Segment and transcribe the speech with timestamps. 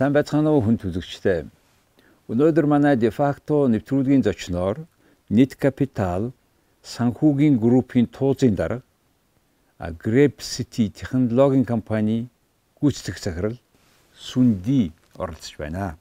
[0.00, 1.44] Сайн байцгаана уу хүн төлөгчтэй.
[2.32, 4.78] Өнөөдөр манай дефакто нэвтрүүлгийн зочноор
[5.28, 6.32] Net Capital
[6.80, 8.80] санхүүгийн группийн туузын дарга
[10.00, 12.30] Grep City технологийн компани
[12.80, 13.60] гүйцэтгэх захирал
[14.16, 14.88] Сүнди
[15.20, 16.00] оролцож байна.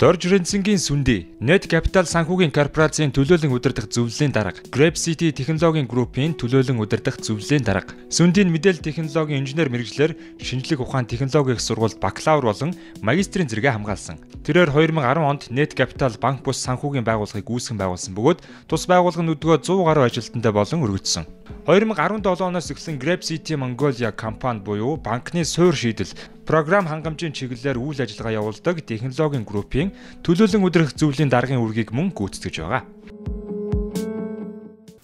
[0.00, 6.32] Дорж Ренцингийн сүндий Net Capital санхүүгийн корпорацийн төлөөлөн удирдах зөвлөлийн дарга, Grab City технологийн группийн
[6.40, 7.92] төлөөлөн удирдах зөвлөлийн дарга.
[8.08, 12.72] Сүндийн мэдээлэл технологийн инженер мэрэгчлэр шинжлэх ухаан технологи их сургуульд бакалавр болон
[13.04, 14.16] магистрийн зэрэгээ хамгаалсан.
[14.40, 18.40] Тэрээр 2010 онд Net Capital банк бус санхүүгийн байгууллагыг үүсгэн байгуулсан бөгөөд
[18.72, 21.28] тус байгууллага нүдгөө 100 гаруй ажилтнтай болон өргөжсөн.
[21.68, 26.16] 2017 оноос эхлэн Grab City Mongolia компани буюу банкны суур шийдэл
[26.50, 29.94] програм хангамжийн чиглэлээр үйл ажиллагаа явуулдаг технологийн группийн
[30.26, 32.82] төлөөлөн өдрөх зөвлөлийн даргын үргийг мөн гүйцэтгэж байгаа.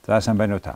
[0.03, 0.75] За сайн байна уу та?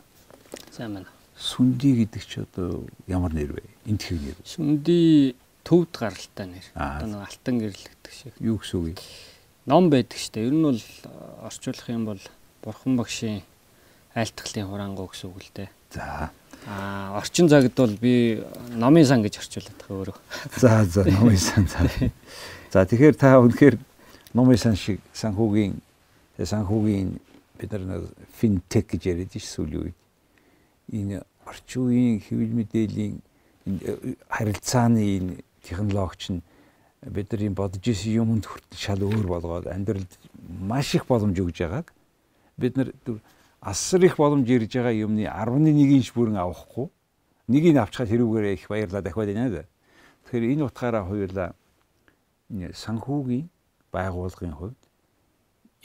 [0.71, 1.11] Сайн байна.
[1.35, 3.67] Сүнди гэдэг чи одоо ямар нэр вэ?
[3.83, 4.39] Энтхийг нэр.
[4.47, 5.35] Сүнди
[5.67, 6.65] төвд гаралтай нэр.
[6.79, 8.33] Одоо нэг алтан гэрэл гэдэг шиг.
[8.39, 9.03] Юу гэсэн үг вэ?
[9.67, 10.47] Ном байдаг штэ.
[10.47, 10.79] Ер нь бол
[11.43, 12.21] орчуулах юм бол
[12.63, 13.43] Бурхан багшийн
[14.15, 15.69] айлтгалын хурангуу гэсэн үг л дээ.
[15.91, 16.31] За.
[16.67, 18.43] Аа орчин цагт бол би
[18.75, 20.17] номын сан гэж орчуулдаг өөрөө.
[20.61, 22.85] За за номын сан за.
[22.85, 23.77] Тэгэхээр та үнэхээр
[24.33, 25.81] номын сан шиг санхүүгийн
[26.37, 27.17] санхүүгийн
[27.57, 28.05] бид нар
[28.37, 29.97] финтек гэж яриад ш сүүлийн үед.
[30.93, 33.15] Энэ орчин үеийн хэвлэл мэдээллийн
[34.29, 35.33] харилцааны энэ
[35.65, 36.41] технологич нь
[37.01, 40.11] бидний бодож исэн юмд хүртэл шал өөр болгоод амьдралд
[40.45, 41.89] маш их боломж өгж байгааг
[42.57, 42.93] бид нар
[43.61, 46.89] асар их боломж ирж байгаа юмны 11-ийн ч бүрэн авахгүй
[47.47, 49.63] нэгийг авчихад хэрүүгээр их баярлаа дахиад байна да.
[50.25, 51.49] Тэгэхээр энэ утгаараа хоёулаа
[52.51, 53.45] санхүүгийн
[53.93, 54.81] байгууллагын хувьд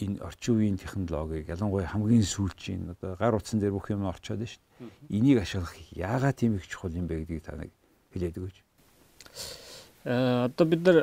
[0.01, 4.53] энэ орчин үеийн технологиг ялангуяа хамгийн сүүлчийн одоо гар утсан дээр бүх юм орчоод байна
[4.53, 5.17] шүү дээ.
[5.17, 7.73] Энийг ашиглах яагаад тийм их чухал юм бэ гэдгийг та нэг
[8.13, 8.57] хэлээд өгөөч.
[10.05, 10.99] Э одоо бид нар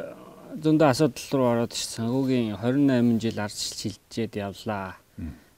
[0.62, 5.02] зөндөө асуудал руу ороод санхүүгийн 28 жил арч шилжээд явлаа.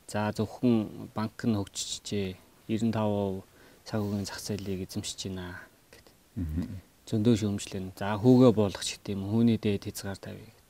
[0.07, 2.37] За зөвхөн банк нь хөгжижээ
[2.69, 3.43] 95%
[3.85, 5.61] цагуугийн зах зээлийг эзэмшиж байна
[5.93, 6.07] гэд.
[7.05, 7.93] Зөндөө шүүмжлэн.
[7.97, 10.69] За хүүгээ буулгах ч гэдэм хүүний дээд хязгаар тавья гэд.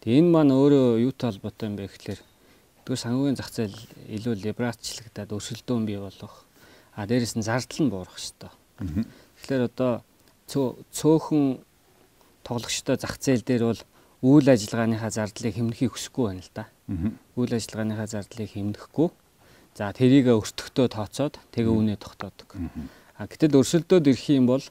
[0.00, 2.20] Тэгээ энэ маань өөрөө юутай холбоотой юм бэ гэхэлэр
[2.88, 3.76] тэгвэл санхүүгийн зах зээл
[4.16, 6.48] илүү либералчлагдаад өрсөлдөөн бий болох.
[6.96, 8.48] А дээрэс нь зардал нь буурах ёстой.
[9.36, 9.92] Тэгэхээр одоо
[10.48, 11.60] цөөхөн
[12.48, 13.82] тоглогчтой зах зээл дээр бол
[14.24, 16.64] үйл ажиллагааныхаа зардлыг хэмнэхийг хүсэхгүй байна л да.
[17.38, 19.08] Үйл ажиллагааныхаа зардлыг хэмнэхгүй.
[19.78, 22.58] За тэрийг өртөхдөө тооцоод тэгээ үнэ тогтоодог.
[23.14, 24.64] А гэтэл өрсөлдөөд ирэх юм бол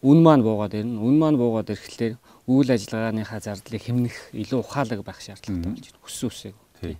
[0.00, 0.96] үн маань буугаад ирнэ.
[0.96, 2.16] Үн маань буугаад ирэхлээр
[2.48, 6.04] үйл ажиллагааныхаа зардлыг хэмнэх илүү ухаалаг байх шаардлагатай болж байна.
[6.08, 6.56] Хүссэн үсээг.
[6.80, 6.98] Тийм.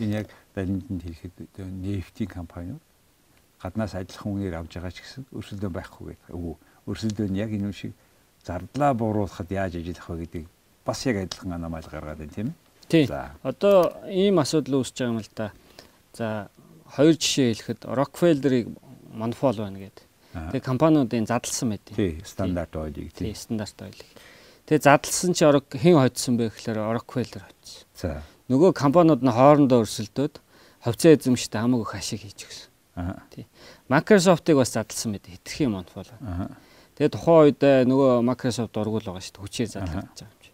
[0.00, 1.36] Энэ яг баримтанд хэлэхэд
[1.84, 2.82] нефтийн компаниуд
[3.60, 6.32] гаднаас адилхан үнээр авж байгаа ч гэсэн өрсөлдөө байхгүй гэдэг.
[6.32, 6.54] Өвөө
[6.88, 7.92] өрсөлдөө нь яг энэ шиг
[8.44, 10.44] зардлаа бууруулахад яаж ажиллах вэ гэдэг
[10.84, 12.65] бас яг адилхан анамайл гаргаад байна тийм ээ.
[12.88, 13.08] Тийм.
[13.42, 15.52] Одоо ийм асуудал үүсэж байгаа юм л да.
[16.12, 16.48] За
[16.96, 18.66] хоёр жишээ хэлэхэд Rockefeller-ыг
[19.12, 20.04] монопол байна гэдэг.
[20.32, 21.86] Тэгээ компаниудын задлсан байт.
[21.92, 23.34] Тийм, стандарт ойлыг тийм.
[23.34, 24.10] стандарт ойлыг.
[24.68, 27.84] Тэгээ задлсан чи хэн хоцсон бэ гэхээр Rockefeller хоцсон.
[27.96, 28.22] За.
[28.46, 30.38] Нөгөө компаниуд нь хоорондоо өрсөлдөөд
[30.84, 32.70] ховцоо эзэмштэй хамаагүй хашиг хийж гисэн.
[32.94, 33.22] Аа.
[33.34, 33.46] Тийм.
[33.90, 35.26] Microsoft-ыг бас задлсан байт.
[35.26, 36.06] Хитрхийн монопол.
[36.22, 36.54] Аа
[36.96, 39.44] Тэгээ тухайн үед э, нөгөө Microsoft дургуул байгаа шүү дээ.
[39.44, 40.45] Хүчээр задлагдаж байгаа юм чи.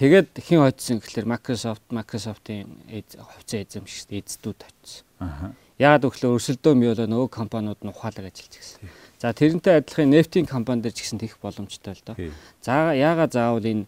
[0.00, 5.04] Тэгээд хэн хоцсон гэхэлэр Microsoft, Microsoft-ийн хувьцаа эзэмшигч эздүүд очсон.
[5.20, 5.52] Аа.
[5.76, 8.88] Яагаад гэвэл өрсөлдөө бий болоо нөгөө компаниуд нь ухаалаг ажиллаж гисэн.
[9.20, 12.16] За тэрнтэй адилхан нефтийн компани дээр ч гэсэн тэгэх боломжтой л доо.
[12.64, 13.84] За яагаад заавал энэ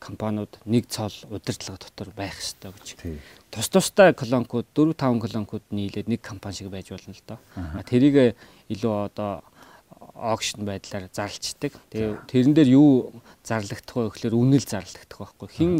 [0.00, 3.20] компаниуд нэг цол удирдлага дотор байх ёстой гэж.
[3.52, 7.40] Тус тустай колонкууд 4 5 колонкууд нийлээд нэг компани шиг байж болно л доо.
[7.84, 8.40] Тэрийг
[8.72, 9.44] илүү одоо
[10.14, 11.72] огшн байдлаар зарлцдаг.
[11.90, 13.12] Тэгээ тэрэн дээр юу
[13.42, 15.48] зарлагдах вэ гэхээр үнэл зарлагдах байхгүй.
[15.50, 15.72] Хин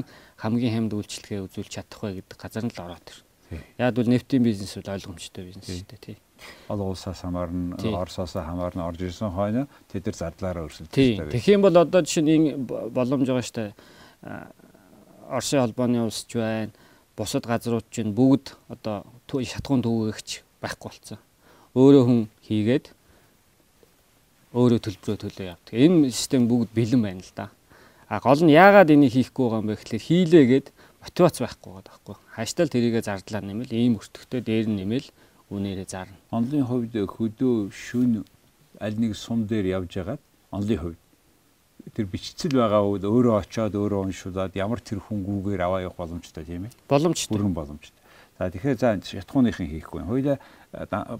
[0.42, 3.18] хамгийн хамд үйлчлэгээ үзүүлж чадах вэ гэдэг газар нь л ороод ир.
[3.78, 6.16] Яг бол нефтийн бизнес бол ойлгомжтой бизнес шүү дээ тий.
[6.68, 11.32] Олон улсаас хамаарна, Оросоос хамаарна орж ирсэн хойно тэд нар зардлаараа өрсөлдөж байгаа.
[11.32, 13.72] Тэгэх юм бол одоо жишээ нь боломж байгаа шүү дээ.
[15.30, 16.74] Оросын холбооны улс ч байна,
[17.16, 21.18] бусад газрууд ч бүгд одоо шатхуун төвөөгч байхгүй болсон.
[21.72, 22.92] Өөрөө хүн хийгээд
[24.56, 25.74] өөрөө төлбөрөө төлөө явдаг.
[25.76, 27.52] Энэ систем бүгд бэлэн байна л да.
[28.08, 30.66] А гол нь яагаад энийг хийхгүй байгаа юм бэ гэхэлэр хийлээгээд
[31.04, 32.16] мотивац байхгүй байгаа байхгүй.
[32.32, 35.06] Хаштал тэрийгэ зардлаа нэмэл ийм өртөгтэй дээр нь нэмэл
[35.52, 36.16] үнээрээ зарна.
[36.32, 38.24] Онлын хувьд хөдөө шүн
[38.80, 41.00] аль нэг сум дээр явж хагаад онлын хувьд
[41.94, 46.66] тэр бичцэл байгаа үед өөрөө очиод өөрөө уншуулад ямар тэр хүнгүүгээр аваа явах боломжтой тийм
[46.66, 46.74] ээ.
[46.88, 47.30] Боломжтой.
[47.36, 48.02] Бүрэн боломжтой.
[48.38, 50.02] За тэгэхээр за шатхууныхын хийхгүй.
[50.02, 50.38] Хоёлаа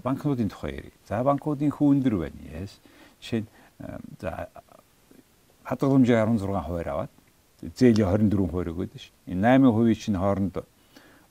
[0.03, 0.95] банкнуудын тухай ярив.
[1.07, 2.39] За банкуудын хүү өндөр байна.
[2.51, 2.75] Яс
[3.21, 3.49] Жишээ нь
[4.19, 4.49] за
[5.63, 7.11] хадгаламжийн 16% аваад
[7.61, 9.11] зээлийн 24% өгöd ш.
[9.27, 10.61] Энэ 8% чинь хооронд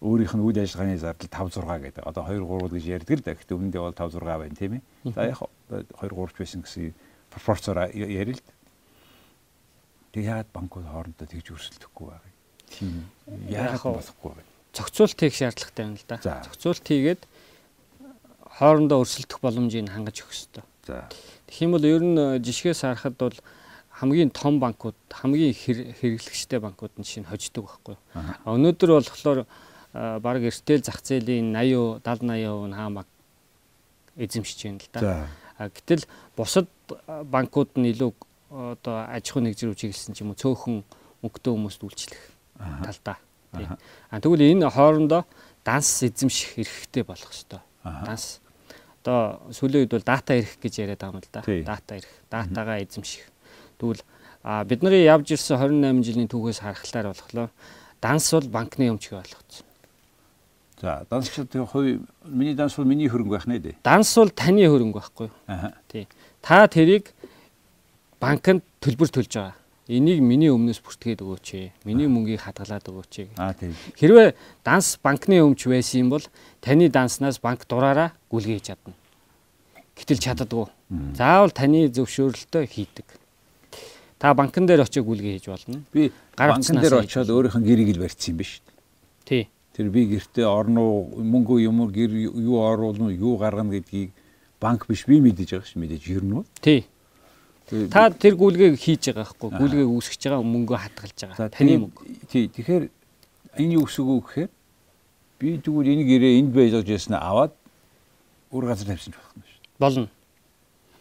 [0.02, 2.04] өөрийнх нь үйл ажиллагааны зардал 5 6 гэдэг.
[2.04, 3.32] Одоо 2 3 гэж ярьдаг л да.
[3.32, 4.82] Гэхдээ үүндээ бол 5 6 байна тийм ээ.
[5.14, 5.40] За яг
[5.70, 6.94] 2 3 ч байсан гэсэн
[7.32, 8.44] пропорцоор ярил л.
[10.12, 12.36] Тэг яагаад банкуд хоорондоо тэгж өрсөлдөхгүй байгаа юм.
[12.68, 12.94] Тийм
[13.48, 14.44] яагаад болохгүй вэ?
[14.76, 16.16] Зохицуулт хийх шаардлагатай байна л да.
[16.20, 17.22] Зохицуулт хийгээд
[18.60, 20.64] хоорондоо өрсөлдөх боломжийг хангаж өгөх хэрэгтэй.
[20.86, 21.08] За.
[21.50, 23.34] Тэгэх юм бол ер нь э, жишгээс харахад бол
[23.90, 27.96] хамгийн том банкуд, хамгийн хэрэглэгчтэй банкуд нь шинэ хождог байхгүй.
[28.46, 33.06] Өнөөдөр болохоор э, баг эртэл зах зээлийн 80 70 80% нь хаамаг
[34.14, 35.26] эзэмшиж байна л да.
[35.58, 36.06] Гэтэл
[36.38, 38.14] бусад э, банкуд нь илүү
[38.50, 40.86] одоо аж ахуй нэгжрүү чиглэсэн ч юм уу цөөхөн
[41.26, 42.22] мөнгөтэй хүмүүст үйлчлэх
[42.86, 43.18] талдаа.
[44.10, 45.26] А тэгвэл энэ хоорондоо
[45.66, 47.58] данс эзэмших эрхтэй болох ёстой.
[47.82, 48.38] Данс
[49.06, 51.42] одоо сүүлийн үед бол дата ирэх гэж яриад байгаа юм л да.
[51.46, 53.30] Дата ирэх, датагаа эзэмших.
[53.78, 54.02] Тэгвэл
[54.66, 57.50] бидний явж ирсэн 28 жилийн түүхээс харахлаар болохоор
[58.02, 59.66] данс бол банкны өмчгөө болгоцсон.
[60.82, 63.76] За, данс ч тэгээ хувь миний данс бол миний хөрөнгө байх нэ дээ.
[63.86, 65.34] Данс бол таны хөрөнгө байхгүй юу?
[65.46, 65.72] Аа.
[65.88, 66.04] Тий.
[66.42, 67.14] Та тэрийг
[68.20, 69.54] банкнд төлбөр төлж байгаа.
[69.86, 71.86] Энийг миний өмнөөс бүртгээд өгөөч.
[71.86, 73.38] Миний мөнгийг хадгалаад өгөөч.
[73.38, 73.70] Аа тийм.
[73.94, 74.34] Хэрвээ
[74.66, 76.26] данс банкны өмч байсан юм бол
[76.58, 78.98] таны данснаас банк дураараа гүйлгээж чадна.
[79.94, 80.66] Гэтэл чаддаггүй.
[81.14, 83.06] Заавал таны зөвшөөрөлтөй хийдэг.
[84.18, 85.78] Та банкн дээр очиж гүйлгээ хийж болно.
[85.94, 88.74] Би банкн дээр очиод өөрийнх нь гэрийг л барьсан юм биш үү?
[89.22, 89.42] Тий.
[89.70, 94.10] Тэр би гэртээ орно мөнгө юм гэр юу оруулна юу гаргана гэдгийг
[94.58, 96.42] банк биш би мэдэж байгаа ш мэдээж ер нь.
[96.58, 96.90] Тий.
[97.66, 101.50] Та тэр гүйлгээг хийж байгаа байхгүй гүйлгээг үүсгэж байгаа мөнгөө хадгалж байгаа.
[101.50, 102.02] Таны мөнгө.
[102.30, 102.46] Тий.
[102.46, 102.84] Тэгэхээр
[103.58, 104.50] энэ юу гэсэн үг гэхээр
[105.42, 107.52] би тэгвэл энэ гэрээ энд байж байгаасна аваад
[108.54, 109.82] өөр газар тавьсан ч болно шүү дээ.
[109.82, 110.08] Болно.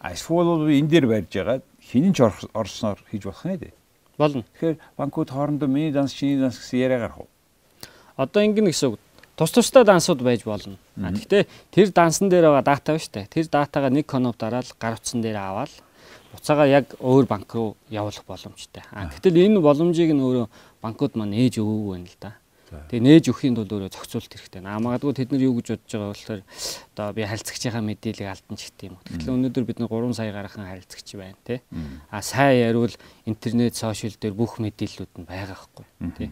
[0.02, 3.74] Эсвэл бол би энэ дээр барьж байгаа хинэн ч орсноор хийж болох нэ дээ.
[4.18, 4.42] Болно.
[4.42, 7.30] Тэгэхээр банкуд хоорондоо миний данс чиний данс гэсэн яриа гарах уу?
[8.18, 9.00] Одоо ингэнэ гэсэн үг.
[9.38, 10.82] Тус тустай дансууд байж болно.
[10.98, 13.30] Гэхдээ тэр дансан дээр байгаа дата ба штэ.
[13.30, 15.70] Тэр датагаа нэг коноп дараал гар утсан дээр аваад
[16.36, 18.84] буцаага яг өөр банк руу явуулах боломжтой.
[18.92, 20.46] А гэтэл энэ боломжийг нь өөрөө
[20.84, 22.32] банкуд маань ээж өгөөгүй байна л да.
[22.66, 24.60] Тэгээ нээж өхийн тулд өөрөө зохицуулт хэрэгтэй.
[24.66, 26.42] Аа магадгүй тэд нар юу гэж бодож байгаа болохоор
[26.98, 28.98] одоо би харилцагчийнхаа мэдээллийг алдан ч гэх юм.
[29.06, 31.62] Тэгэхээр өнөөдөр бид нар 3 сая гарахан харилцагч байна тий.
[32.10, 35.86] А сайн яривал интернет, сошиал дээр бүх мэдээллүүд нь байгаа хгүй
[36.18, 36.30] тий.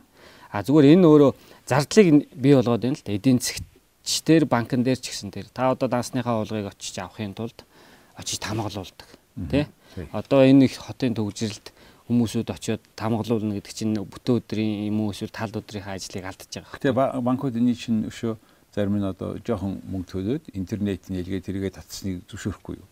[0.50, 1.32] А зүгээр энэ өөрөө
[1.70, 3.14] зардлыг бий болгоод байна л да.
[3.14, 7.62] Эдийн засгчдэр банкн дээр ч гэсэн тэр та одоо дансныхаа уулгыг очиж авахын тулд
[8.18, 9.06] очиж тамгалуулдаг
[9.50, 9.66] тий.
[10.12, 11.72] Одоо энэ их хотын төвжирэлд
[12.08, 16.80] хүмүүсүүд очиод тамгалуулна гэдэг чинь бүтэн өдрийн юм уу эсвэл тал өдрийнхээ ажлыг алдаж байгаа.
[16.84, 18.36] Тэгээ банкуд энэ чинь өшөө
[18.74, 22.88] зарим нь одоо жоохон мөнгө төлөөд интернет нээлгээ тэрийгэ татсныг зөвшөөрөхгүй юу?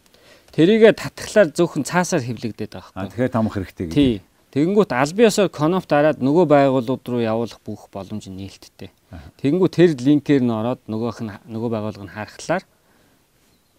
[0.57, 3.13] Тэрийгэ татхлаар зөвхөн цаасаар хэвлэгдээд байгаа хэрэг.
[3.13, 3.97] Тэгэхээр тамах хэрэгтэй гэдэг.
[3.97, 4.15] Тий.
[4.53, 8.93] Тэгэнгүүт аль биесээр конопт дараад нөгөө байгууллагууд руу явуулах бүх боломж нь нээлттэй.
[9.41, 12.65] Тэгэнгүүт тэр линкээр нь ороод нөгөөх нь нөгөө байгууллага нь харахлаар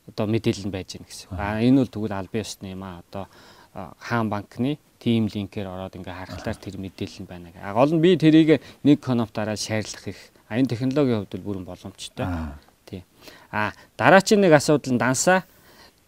[0.07, 1.27] одоо мэдээлэл нь байж гэнэ гэсэн.
[1.37, 3.27] А энэ бол тэгвэл аль биесны юм а одоо
[3.73, 7.51] хаан банкны тим линкээр ороод ингээ харахлаар тэр мэдээлэл нь байна.
[7.59, 10.19] А гол нь би тэрийг нэг коноп дараа шаарлах их.
[10.47, 12.27] А энэ технологийн хувьд бүрэн боломжтой.
[12.85, 13.03] Тий.
[13.51, 15.43] А дараачийн нэг асуудал нь дансаа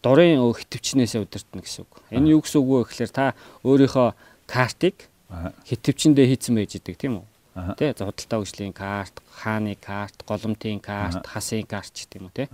[0.06, 1.94] дурын хитвчнээсээ удирдна гэсэн үг.
[2.14, 3.34] Энэ юу гэсэн үг вэ гэхээр та
[3.66, 4.14] өөрийнхөө
[4.46, 5.10] картыг
[5.66, 7.28] хитвчэндээ хийцэн байж идэг тийм үү?
[7.80, 12.48] Тэ зодтолтой хөгжлийн карт, хааны карт, голомтын карт, хасын карт ч гэдэг юм уу тий.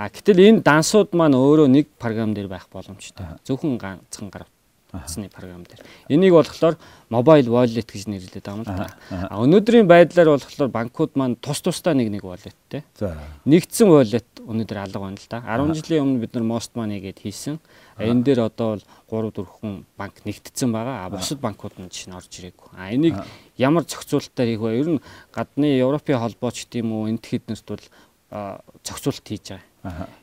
[0.00, 3.36] А гэтэл энэ дансууд маань өөрөө нэг програм дээр байх боломжтой.
[3.44, 4.48] Зөвхөн ганцхан гар
[4.88, 5.84] утасны програм дээр.
[6.08, 6.80] Энийг болохоор
[7.12, 8.96] mobile wallet гэж нэрлэдэг юм л да.
[9.12, 12.80] А өнөөдрийн байдлаар болохоор банкуд маань тус тусдаа нэг нэг walletтэй.
[13.44, 15.44] Нэгдсэн wallet өнөөдөр алга байна л да.
[15.44, 17.60] 10 жилийн өмнө бид нар Most Money гэд хийсэн.
[18.00, 18.80] Энэ дээр одоо
[19.12, 21.04] бол 3 4 хүн банк нэгдсэн байгаа.
[21.04, 22.72] А бусад банкуд нь чинь орж ирээгүй.
[22.72, 23.20] А энийг
[23.60, 24.80] ямар зохицуулалтаар хийх вэ?
[24.80, 27.84] Ер нь гадны Европын холбооч гэдэм үү энт хэднэрт бол
[28.80, 29.69] зохицуулалт хийж байгаа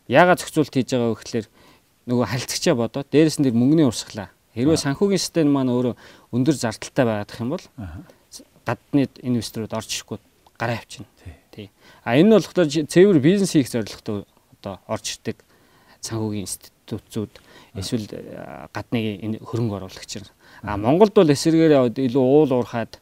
[0.07, 1.47] Яагаад зохицуулт хийж байгаа вэ гэхээр
[2.07, 4.29] нөгөө харилцагчаа бодоод дээрэс нь тэр мөнгөний урсгалаа.
[4.53, 5.95] Хэрвээ санхүүгийн систем маань өөрөө
[6.33, 7.65] өндөр зардалтай байгаадах юм бол
[8.67, 10.17] гадны инвесторууд орж ирэхгүй
[10.57, 11.07] гараа явчихна.
[11.51, 11.69] Тий.
[12.03, 14.25] А энэ нь болохоор цэвэр бизнес хийх зорилготой
[14.57, 15.41] одоо орж ирдэг
[16.01, 17.33] санхүүгийн институтууд
[17.77, 18.07] эсвэл
[18.73, 20.31] гадны хөрөнгө оруулагч нар.
[20.63, 22.99] А Монголд бол эсэргээр илүү уул уурхаад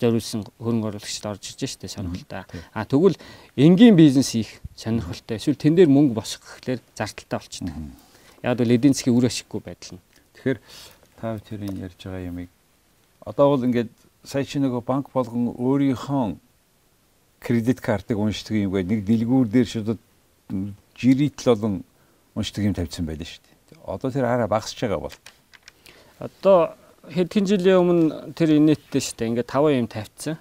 [0.00, 2.46] зориулсан хөрөнгө оруулагчид орж ирж штэ сонирхолтой.
[2.72, 3.18] А тэгвэл
[3.56, 5.36] энгийн бизнес хийх сонирхолтой.
[5.38, 7.74] Эсвэл тэн дээр мөнгө босгох гэхлээр зардалтай болчихдог.
[8.42, 10.02] Яг бол эдийн засгийн үр ашиггүй байдал нь.
[10.38, 10.58] Тэгэхээр
[11.18, 12.48] та тэрийн ярьж байгаа юмыг
[13.28, 13.90] одоо бол ингээд
[14.24, 16.36] сая чи нөгөө банк болгон өөрийнхөө
[17.44, 20.00] кредит картыг уншдаг юм гээд нэг дэлгүүр дээр шууд
[20.96, 21.74] жиритл болон
[22.34, 23.84] уншдаг юм тавьсан байлаа шүү дээ.
[23.84, 25.16] Одоо тэр хараа багасч байгаа бол.
[26.18, 26.72] Одоо
[27.06, 29.28] хэдхэн жилийн өмнө тэр инээдтэй шүү дээ.
[29.30, 30.36] Ингээд 5 юм тавьчихсан.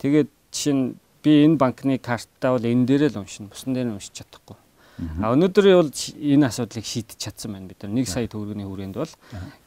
[0.00, 0.84] Тэгээд жишээ нь
[1.22, 3.52] би энэ банкны картаа бол энэ дээрээ л уншина.
[3.52, 4.56] Бусан дээр нь уншиж чадахгүй.
[5.20, 7.92] А өнөөдөр бол энэ асуудлыг шийдэж чадсан байна бид нар.
[7.92, 9.12] 1 сая төгрөгийн хүрээнд бол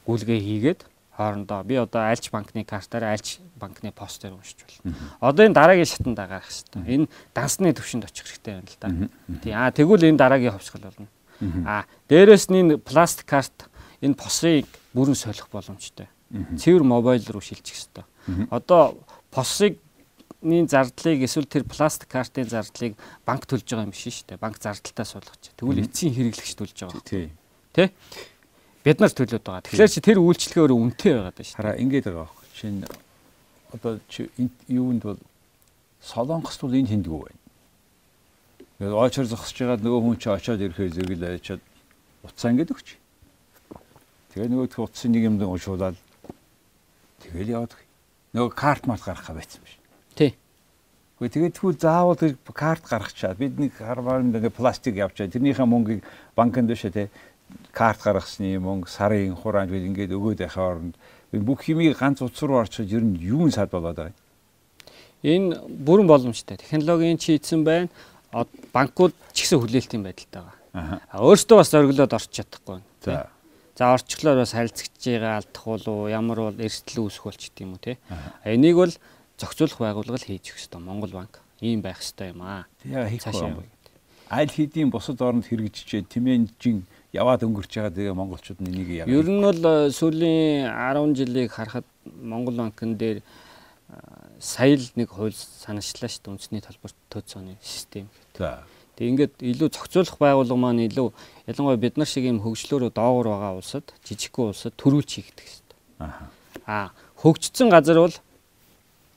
[0.06, 0.82] гүйлгээ хийгээд
[1.18, 4.94] хоорондоо би одоо альч банкны картаараа альч банкны постээр уншиж болно.
[5.22, 6.82] Одоо энэ дараагийн шатанд гарах хэрэгтэй.
[6.86, 8.90] Энэ дансны төвшөнд очих хэрэгтэй байна л да.
[9.42, 9.54] Тий.
[9.54, 11.08] А тэгвэл энэ дараагийн ховсгол болно.
[11.66, 13.70] А дээрэс нь энэ пластик карт
[14.02, 16.10] энэ посыг бүрэн солих боломжтой.
[16.34, 18.06] Цэвэр мобайл руу шилжих хэрэгтэй.
[18.50, 18.98] Одоо
[19.30, 19.78] посыг
[20.42, 24.42] ний зардлыг эсвэл тэр пластик картын зардлыг банк төлж байгаа юм биш шүү дээ.
[24.42, 25.54] Банк зардалтаа суулгаж.
[25.56, 27.02] Тэгвэл эцсийн хэрэглэгч төлж байгаа.
[27.06, 27.32] Тий.
[27.72, 27.94] Тэ?
[28.84, 29.63] Бид нар төлөөд байгаа.
[29.63, 31.58] Тэгэхээр чи тэр үйлчлэгээ өөрөө үнэтэй байгаад байна шүү.
[31.62, 32.48] Хараа ингэж байгаа байхгүй.
[32.60, 32.82] Чинь
[33.72, 34.28] одоо чи
[34.68, 35.22] юунд бол
[36.04, 37.42] солонгост бол энэ тэмдгүү байна.
[38.84, 41.63] Тэгээд очор зогсож байгаа нөгөө хүн чи очоод ирэхээр зэрэгэл очоод
[42.28, 42.88] уцаа ингэж өгч.
[44.36, 45.96] Тэгээ нөгөө утсын нэг юм уншуулаад
[47.32, 47.74] тэгэл яваад.
[48.34, 49.77] Нөгөө карт мал гаргахаа байсан биш.
[50.15, 50.32] Тий.
[51.22, 52.18] Гэхдээ тэгээд тэгвэл заавал
[52.51, 55.30] карт гаргачаад бид нэг хармаар нэг пластик явчаа.
[55.30, 56.01] Тэрнийхээ мөнгийг
[56.36, 57.03] банкнд дэшээ те
[57.72, 60.96] карт гаргасны мөнгө сарын хураанд бид ингээд өгөөд байхаа оронд
[61.32, 64.20] бүх химийг ганц утас руу орчиж ер нь юун сад болоод байгаа юм.
[65.24, 66.58] Энэ бүрэн боломжтой.
[66.58, 67.89] Технологийн чи эзэн байна.
[68.74, 71.00] Банкуд ч гэсэн хүлээлтийн байдалтай байгаа.
[71.10, 71.24] Аа.
[71.24, 72.88] Өөртөө бас зориглоод орч чадахгүй байна.
[73.01, 73.30] За.
[73.75, 77.82] За орчлоор бас харилцагч байгаа алдах болов ямар бол эрсдэл үүсэх болч гэдэг юм уу
[77.82, 77.98] те.
[78.46, 78.94] Энийг бол
[79.42, 80.82] зохицуулах байгууллага л хийж өгөх ёстой.
[80.82, 82.70] Монгол банк ийм байх ёстой юм аа.
[82.86, 83.65] Тэгээ хийхгүй.
[84.30, 89.27] Аль хэдийн бусад орнд хэрэгжижээ тэмээнжин яваад өнгөрч байгаа тэгээ монголчууд нь энийг яг Ер
[89.30, 93.98] нь бол э, сүүлийн 10 жилийг харахад Монгол банкн дээр э,
[94.42, 98.10] сая л нэг хууль санаачлаа шүү дээ үндэсний талбарт тооцооны систем.
[98.34, 98.65] За.
[98.93, 101.07] Тэг ингээд илүү зохицуулах байгууллага маань илүү
[101.50, 105.50] ялангуяа бид нар шиг юм хөгжлөөрөө доогор байгаа улсад жижигхэн улсад төрүүлж шүү дээ.
[106.00, 106.29] Аа.
[106.67, 106.88] Аа
[107.23, 108.15] хөгжсөн газар бол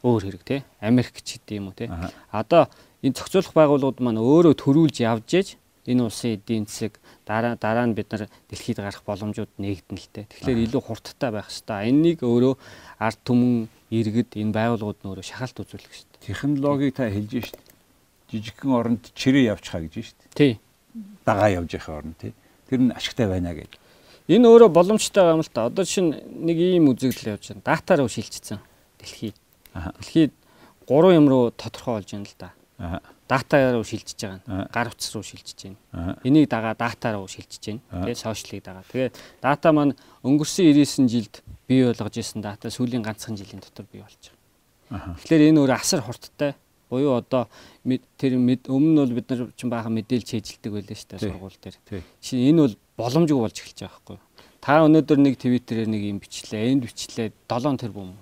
[0.06, 0.60] өөр хэрэг тий.
[0.80, 1.90] Америк ч гэдэг юм уу тий.
[2.30, 2.70] Одоо
[3.02, 5.48] энэ зохицуулах байгууллагууд маань өөрөө төрүүлж явж ээж
[5.90, 10.26] энэ улсын эдийн засаг дараа дараа нь бид нар дэлхийд гарах боломжууд нээгдэн л дээ.
[10.30, 11.90] Тэгэхээр илүү хурдтай байх хэрэгтэй.
[11.90, 12.54] Энэнийг өөрөө
[13.02, 16.20] ард түмэн иргэд энэ байгууллагууд нь өөрөө шахалт үзүүлэх хэрэгтэй.
[16.26, 17.65] Технологиг та хэлж шít.
[18.30, 20.20] Жижигхэн оронд чирээ явчихаа гэж шít.
[20.34, 20.58] Тий.
[21.24, 22.32] Дагаа явж байхаа оронд тий.
[22.68, 23.78] Тэр нь ашигтай байна гэж.
[24.28, 25.66] Энэ өөрөө боломжтой юм л та.
[25.70, 27.62] Одоо чинь нэг ийм үзэгдэл явж байна.
[27.62, 28.58] Датаар руу шилжчихсэн.
[28.98, 29.34] Дэлхий.
[29.74, 30.34] Дэлхийд
[30.86, 32.50] 3 юм руу тодорхой болж байна л да.
[32.78, 36.18] Аа дата руу шилжиж байгаа гар утас руу шилжиж байна.
[36.22, 37.82] Энийг дагаа дата руу шилжиж байна.
[37.90, 38.84] Тэгээ сошиалыг дагаа.
[38.90, 44.02] Тэгээ дата маань өнгөрсөн 99 жилд бий болгож исэн дата сүүлийн ганцхан жилийн дотор бий
[44.02, 44.30] болж
[44.90, 45.18] байгаа.
[45.18, 46.54] Тэгэхээр энэ өөр асар хурдтай
[46.90, 47.48] буюу одоо
[48.18, 51.76] тэр өмнө нь бол бид нар чинь баахан мэдээлж хийжилдэг байлаа шүү дээ сургууль дээр.
[52.22, 54.24] Чинь энэ бол боломжгүй болж эхэлж байгаа байхгүй юу?
[54.60, 58.14] Та өнөөдөр нэг твиттерээр нэг юм бичлээ, энд бичлээ 7 тэрбум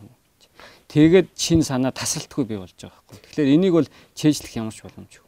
[0.94, 3.18] Тэгээд шин санаа тасралтгүй бий болж байгаа байхгүй.
[3.18, 5.26] Тэгэхээр энийг бол чэйжлэх ямар ч боломжгүй.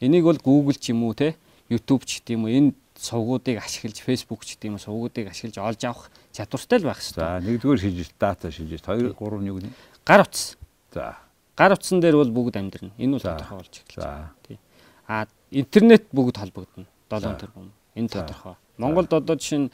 [0.00, 1.36] Энийг бол Google ч юм уу те
[1.68, 5.56] YouTube ч гэдэг юм уу энэ сувгуудыг ашиглаж Facebook ч гэдэг юм уу сувгуудыг ашиглаж
[5.58, 7.20] олж авах чадвартай л байх хэрэгтэй.
[7.20, 9.74] За нэгдүгээр шилжиж дата шилжиж 2 3 нэг нь
[10.06, 10.56] гар утас.
[10.94, 11.18] За.
[11.56, 12.92] Гар утсан дээр бол бүгд амьдрна.
[12.96, 14.32] Энэ бол тодорхой болж эхэлж байна.
[14.46, 14.58] Тий.
[15.06, 16.86] А интернет бүгд холбогдно.
[17.10, 17.72] 7 тэрбум.
[17.94, 18.56] Энэ тодорхой.
[18.78, 19.70] Монголд одоо жишээ нь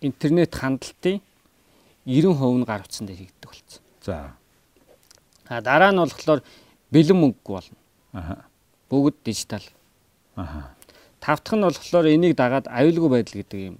[0.00, 1.20] интернет хандлтын
[2.06, 3.82] 90% нь гар утсан дээр хийгддэг болсон.
[4.02, 4.34] За.
[5.46, 6.42] А дараа нь болохоор
[6.90, 7.78] бэлэн мөнгөгүй болно.
[8.12, 8.44] Аха.
[8.90, 9.62] Бүгд дижитал.
[10.34, 10.74] Аха.
[11.20, 13.78] Тавтах нь болохоор энийг дагаад аюулгүй байдал гэдэг юм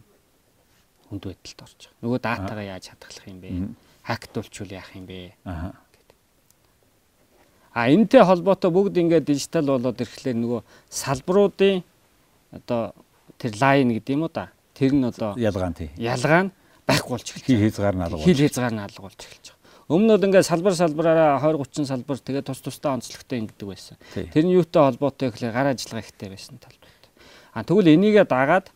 [1.10, 2.02] хүнд байдалд орж байгаа.
[2.02, 3.50] Нөгөө датагаа яаж хадгалах юм бэ?
[4.06, 5.34] Хактуулчвал яах юм бэ?
[5.44, 5.74] Аха.
[7.74, 11.82] А энтэй холбоотой бүгд ингээд дижитал болоод ирэхлээр нөгөө салбаруудын
[12.54, 12.94] одоо
[13.36, 14.48] тэр лайн гэдэг юм уу да.
[14.72, 15.90] Тэр нь одоо ялгаа нь тий.
[15.98, 16.50] Ялгаа нь
[16.86, 17.60] байхгүй болж эхэлж байна.
[17.60, 18.24] Хил хязгаар нь алга.
[18.24, 19.56] Хил хязгаар нь алга болж эхэлж байгаа.
[19.92, 23.96] Өмнө нь ингээд салбар салбараараа 20 30 салбар тэгээ тус тустай онцлогтой ингэдэг байсан.
[24.14, 27.02] Тэр нь юутай холбоотой гэхлээр гар ажиллагаа ихтэй байсан талбарт.
[27.52, 28.72] А тэгвэл энийгээ дагаад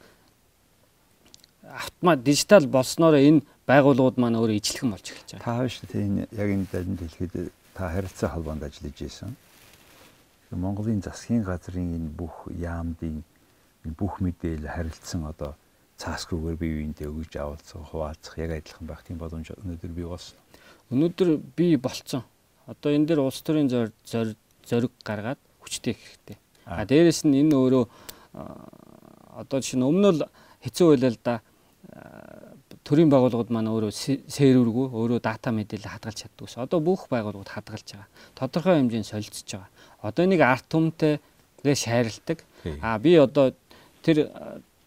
[1.66, 5.46] автомат дижитал болсноор энэ байгууллагууд маань өөрөө ижлэхэн болж эхэлж байгаа.
[5.46, 7.34] Та биш тийм яг энэ дэлхийд дэлхийд
[7.74, 9.32] та харилцаа холбоонд ажиллаж исэн.
[10.50, 13.22] Монголын засгийн газрын энэ бүх яамдын
[13.94, 15.54] бүх мэдээлэл харилцсан одоо
[16.00, 20.36] цаасгүйгээр бие биентэй өгж авалцах, хуваалцах яг адилхан байх тийм боломж өнөөдөр бий болсон.
[20.90, 22.24] Өнөөдөр бий болцсон.
[22.66, 26.38] Одоо энэ дээр улс төрийн зориг гаргаад хүчтэй хэрэгтэй.
[26.64, 27.84] А дээрэс нь энэ өөрөө
[29.44, 30.20] одоо жишээ нь өмнө л
[30.64, 31.34] хэцүү байлаа л да
[32.90, 33.94] төрийн байгууллагууд маань өөрөө
[34.26, 36.58] сервергүй өөрөө дата мэдээлэл хадгалж чаддаг ус.
[36.58, 38.10] Одоо бүх байгууллагууд хадгалж байгаа.
[38.34, 39.70] Тодорхой хэмжээнд солилцож байгаа.
[40.02, 41.22] Одоо нэг арт түмтэй
[41.62, 42.42] шаарилдаг.
[42.82, 43.54] А би одоо
[44.02, 44.26] тэр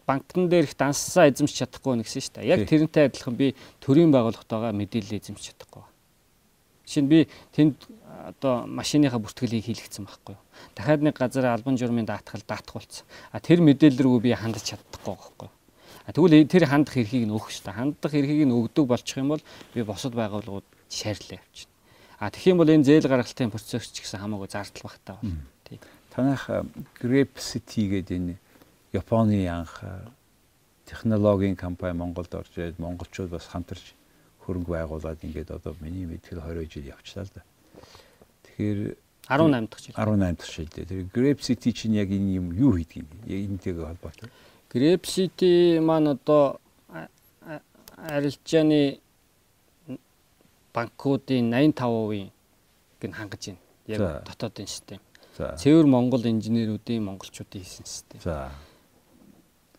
[0.03, 2.51] банкн дээр их дансаа эзэмшиж чадахгүй нэгсэн шүү дээ.
[2.51, 5.87] Яг тэрнтэй адилхан би төрийн байгууллагатайгаа мэдээлэл эзэмшиж чадахгүй.
[6.83, 7.19] Жишээ нь би
[7.55, 7.87] тэнд
[8.35, 10.43] одоо машиныхаа бүртгэлийг хийлгэсэн байхгүй юу.
[10.75, 13.07] Дахиад нэг газар албан журмын даатгал даатгуулсан.
[13.31, 15.55] А тэр мэдээлэл рүү би хандаж чадахгүй байхгүй юу.
[16.11, 17.79] Тэгвэл тэр хандах эрхийг нь өгөх дээ.
[17.79, 21.71] Хандах эрхийг нь өгдөг болчих юм бол би босод байгууллагууд шаарлаа явчихна.
[22.19, 25.47] А тэгэх юм бол энэ зээл гаргалтын процесс ч гэсэн хамаагүй зардал багтаа байна.
[25.63, 25.79] Тий.
[26.11, 26.51] Танах
[26.99, 28.35] Grape City гэдэг энэ
[28.91, 29.79] Японы анх
[30.85, 33.95] технологийн компани Монголд орж ирээд монголчууд бас хамтарч
[34.43, 37.41] хөрөнгө байгуулад ингээд одоо миний мэдхэл 20 жил явчлаа л да.
[38.43, 38.79] Тэгэхээр
[39.27, 39.95] 18 дахь жил.
[39.95, 40.85] 18 дахь жил дээ.
[40.85, 43.09] Тэр Grape City чинь яг энэ юм юу хийдэг юм?
[43.23, 44.29] Яг энэтэйгээ холбоотой.
[44.73, 46.59] Grape City маань одоо
[47.97, 48.99] арилжааны
[50.73, 52.31] банкуудын 85%
[52.99, 53.59] гэн хангаж байна.
[53.87, 54.99] Яг дотоодын систем.
[55.37, 58.19] Цэвэр Монгол инженеруудын монголчуудын хийсэн систем.
[58.23, 58.51] За.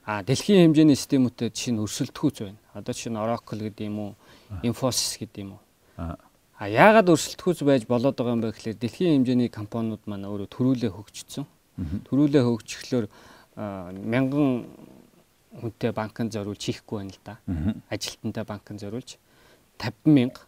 [0.05, 2.61] А дэлхийн хэмжээний системүүдэд чинь өрсөлдөхүүц байна.
[2.75, 4.15] Одоо чинь Oracle гэдэг юм уу,
[4.63, 5.63] Infosys гэдэг юм уу.
[5.97, 10.93] А яагаад өрсөлдөхүүц байж болоод байгаа юм бэ гэхээр дэлхийн хэмжээний компаниуд маань өөрөө төрүүлээ
[10.93, 11.47] хөгжсөн.
[12.07, 13.07] Төрүүлээ хөгжихлөөр
[13.56, 14.66] мянган
[15.61, 17.38] хүнтэй банкнд зориулж хийхгүй байна л да.
[17.90, 19.16] Ажилтнтай банкнд зориулж
[19.78, 20.40] 50 мянга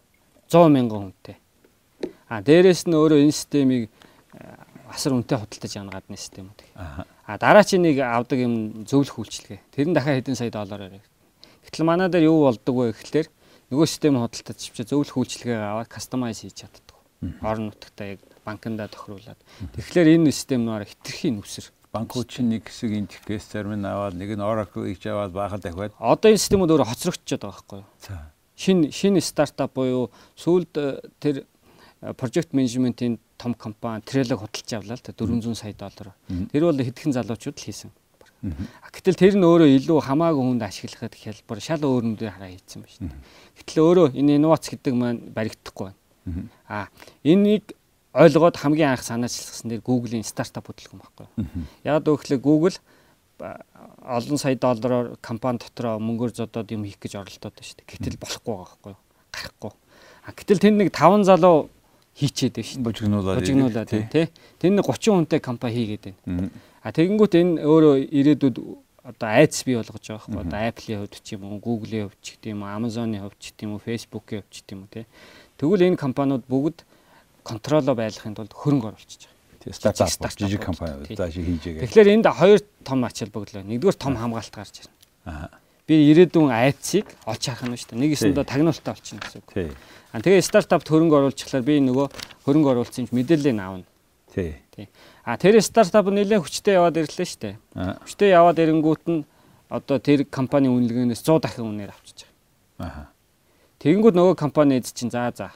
[0.51, 1.37] 100 мянган хүнтэй.
[2.29, 3.91] А дээрэс нь өөрөө энэ системийг
[4.91, 6.59] асар үнэтэй худалдаж явна гадны системүүд.
[6.75, 9.61] А дараа чи нэг авдаг юм зөвлөх үйлчлэгээ.
[9.75, 11.03] Тэр нь дахиад хэдэн сая доллараар.
[11.67, 13.29] Гэтэл манай дээр юу болдог вэ гэхлээр
[13.71, 16.95] нөгөө систем худалдаж чивчээ зөвлөх үйлчлэгээ аваад кастомайз хийж чаддаг.
[17.43, 19.41] Орон нутгатаа яг банкндаа тохируулаад.
[19.75, 21.75] Тэгэхээр энэ систем нээр хитрхийн нүсэр.
[21.97, 25.97] Банкуд чинь нэг хэсэг интерфейс зарим нь аваад нэг нь Oracle хийж аваад баахад дахиад.
[25.97, 27.89] Одоо энэ системүүд өөрөө хоцрогдчиход байгаа байхгүй юу?
[28.05, 28.21] За.
[28.57, 30.77] Шинэ шинэ стартап буюу сүүлд
[31.17, 31.49] тэр
[32.21, 36.13] project management-ийн том компани Trello худалдаж авлаа л та 400 сая доллар.
[36.53, 37.91] Тэр бол хэдхэн залуучууд л хийсэн.
[38.93, 42.89] Гэтэл тэр нь өөрөө илүү хамаагүй хүнд ашиглахад хялбар шал өөр нүдээр хараа хийсэн ба
[42.93, 43.21] шүү дээ.
[43.57, 46.49] Гэтэл өөрөө энэ инновац гэдэг маань баригдахгүй байна.
[46.69, 46.89] А
[47.25, 47.76] энийг
[48.17, 51.27] ойлгоод хамгийн анх санаачлсан дээр Google-ийн стартап хөдөлгөөн байхгүй.
[51.85, 52.77] Яг өөхлөө Google
[53.39, 57.91] олон сая доллараар компани дотроо мөнгөөр зодоод юм хийх гэж оролдоод байна шүү дээ.
[57.93, 58.95] Гэтэл болохгүй байгаа байхгүй.
[59.37, 59.73] Гарахгүй.
[60.25, 61.69] А гэтэл тэнд нэг 5 залуу
[62.17, 62.89] хийчээд байна шүү дээ.
[62.89, 63.39] Божигнуулаад.
[63.45, 64.27] Божигнуулаад тий.
[64.57, 66.49] Тэнд 30 хүнтэй компани хийгээд байна.
[66.81, 68.57] А тэгэнгүүт энэ өөрөө ирээдүйд
[69.05, 70.41] одоо айц бий болгож байгаа байхгүй.
[70.41, 73.53] Одоо Apple-ийн хувьд ч юм уу, Google-ийн хувьд ч гэдэг юм уу, Amazon-ийн хувьд ч
[73.53, 75.07] гэдэг юм уу, Facebook-ийн хувьд ч гэдэг юм уу тий.
[75.61, 76.83] Тэгвэл энэ компаниуд бүгд
[77.47, 79.63] контролоо байлгахын тулд хөрөнгө оруулж байгаа.
[79.63, 81.87] Тий, стартап жижиг компани за шиг хийж байгаа.
[81.87, 83.63] Тэгэхээр энд хоёр том ачаал богдлоо.
[83.63, 84.95] Нэгдүгээр том хамгаалалт гарч ирнэ.
[85.31, 85.51] Аа.
[85.87, 88.03] Би ирээдүйн айцыг олж харах нь шүү дээ.
[88.03, 89.55] Нэг эсэндээ тагнуултаа олчихно гэсэн үг.
[89.55, 89.71] Тий.
[90.11, 92.07] А тэгээ стартап хөрөнгө оруулчихлаар би нөгөө
[92.43, 93.87] хөрөнгө оруулсан юм мэдээллийг аавна.
[94.35, 94.59] Тий.
[94.75, 94.91] Тий.
[95.23, 97.55] А тэр стартап нэлээд хүчтэй яваад ирлээ шүү дээ.
[98.03, 99.23] Хүчтэй яваад ирэнгүүт нь
[99.71, 102.27] одоо тэр компани үнэлгээнээс 100 дахин үнээр авчиж
[102.79, 102.83] Аа.
[102.83, 103.07] байгаа.
[103.79, 105.55] Тэгэнгүүт нөгөө компани эд чинь за за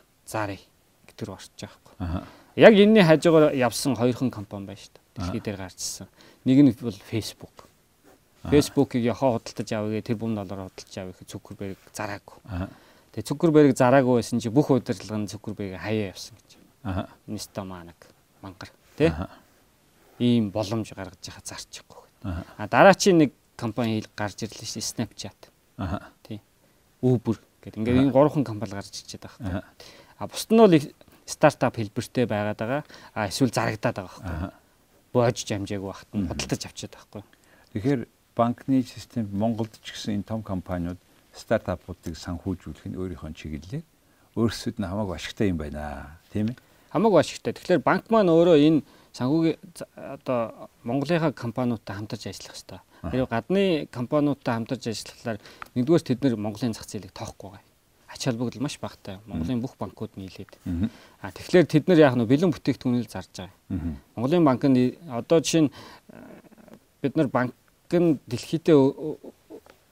[1.20, 1.94] заарыг гэтэр орчих байхгүй.
[1.98, 2.24] Аа.
[2.56, 5.04] Яг энэний хажуугаар явсан хоёрхан компани байна шүү дээ.
[5.16, 6.09] Дэлхий дээр гарчсан.
[6.44, 7.56] Нэг нь бол Facebook.
[8.44, 12.38] Facebook-ыг яхаа худалдаж авъя тэр бүм доллар худалдаж авъя гэхэд Цукерберг зараагүй.
[13.12, 16.56] Тэгээ Цукерберг зараагүй байсан чи бүх удирдлага нь Цукерберг хаяа явсан гэж.
[16.85, 17.09] Аа.
[17.28, 18.00] Инста манаг
[18.40, 19.12] мангар тий.
[20.18, 22.04] Ийм боломж гаргаж яхаа зарчихгүй.
[22.24, 25.52] А дараа чи нэг компани гарч ирлээ шүү Snapchat.
[25.76, 26.09] Аа.
[26.24, 26.40] Тий.
[27.04, 27.76] Uber гэдэг.
[27.76, 29.68] Ингээд энэ гурван компани гарч ичээд байгаа.
[30.16, 30.72] А бусд нь бол
[31.30, 32.82] стартап хэлбэртэй байгаад байгаа.
[33.14, 34.50] А эсвэл зарагдаад байгаа байхгүй.
[35.14, 37.22] Боож амжаагүй багт нь худалдаж авчиад байхгүй.
[37.74, 38.00] Тэгэхээр
[38.34, 40.98] банкны систем Монголд ч гэсэн энэ том компаниуд
[41.30, 43.86] стартапуудыг санхүүжүүлэх нь өөрийнхөө чиглэлээр
[44.34, 46.18] өөрсдөд нь хамаагүй ашигтай юм байна.
[46.34, 46.58] Тийм ээ?
[46.90, 47.54] Хамаагүй ашигтай.
[47.54, 48.80] Тэгэхээр банк маань өөрөө энэ
[49.14, 49.58] санхүүгийн
[49.94, 52.80] одоо Монголынхаа компаниудтай хамтарч ажиллах хэрэгтэй.
[53.10, 55.38] Тэр гадны компаниудтай хамтарч ажиллахлаар
[55.74, 57.69] нэгдүгээр тэд нэр Монголын зах зээлийг тоохгүй байгаа.
[58.11, 59.18] Ач холбогдол маш багтай.
[59.27, 60.59] Монголын бүх банкуд нийлээд.
[61.23, 63.96] А тэгэхээр тэд нар яг нь бэлэн бүтээгдэхүүнийг зарж байгаа.
[64.18, 65.73] Монголын банк нь одоо жишээ нь
[67.03, 67.55] бид нар банк
[67.94, 68.77] нь дэлхийдээ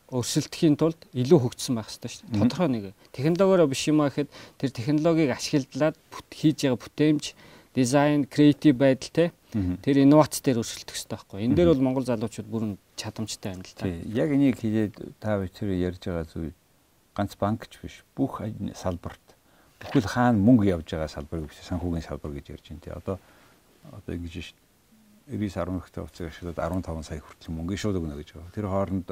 [0.09, 2.41] өрсөлдөхийн тулд илүү хөгжсөн байх хэрэгтэй шүү дээ.
[2.41, 5.97] Тодорхой нэг технологиороо биш юм аа гэхэд тэр технологиг ашиглаад
[6.33, 7.25] хийж байгаа бүтээмж,
[7.77, 9.25] дизайн, креатив байдал те
[9.85, 11.45] тэр инновац дээр өрсөлдөх хэрэгтэй байхгүй.
[11.45, 13.85] Энэ дээр бол монгол залуучууд бүрэн чадамжтай байна л да.
[14.17, 16.57] Яг энийг хэлээд та бүхэн ярьж байгаа зүйл
[17.19, 18.39] ганц банкч биш бүх
[18.79, 19.35] салбарт
[19.83, 22.95] бүхэл хаана мөнгө явж байгаа салбар биш санхүүгийн салбар гэж ярьж байна те.
[22.95, 23.17] Одоо
[23.91, 24.57] одоо ингэж шүү
[25.29, 28.55] 9-10 ихтэй уцыг ашиглаад 15 сая хүртэл мөнгө шууд өгнө гэж байгаа.
[28.57, 29.09] Тэр хооронд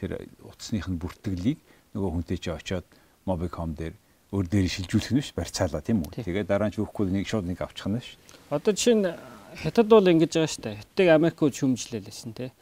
[0.00, 1.58] тэр утасных нь бүртгэлийг
[1.92, 2.86] нөгөө хүнтэй чи очиод
[3.28, 3.94] Mobicom дээр
[4.32, 6.24] өөр дээр шилжүүлэх нь ш барьцаалаа тийм үү.
[6.24, 8.16] Тэгээ дараа нь ч өгөхгүй нэг шууд нэг авчих нь ш.
[8.48, 9.12] Одоо жишээ нь
[9.60, 10.78] хятад бол ингэж байгаа штэ.
[10.80, 12.52] Хятадыг Америкууд шүмжлээлсэн те.